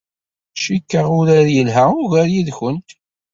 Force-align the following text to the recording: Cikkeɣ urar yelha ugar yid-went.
Cikkeɣ 0.61 1.07
urar 1.19 1.47
yelha 1.55 1.85
ugar 2.03 2.27
yid-went. 2.33 2.89